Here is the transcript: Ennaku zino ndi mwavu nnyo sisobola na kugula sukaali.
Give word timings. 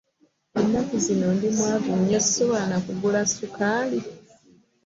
Ennaku 0.59 0.95
zino 1.05 1.27
ndi 1.35 1.47
mwavu 1.57 1.91
nnyo 1.99 2.19
sisobola 2.25 2.65
na 2.71 2.77
kugula 2.85 3.21
sukaali. 3.33 3.99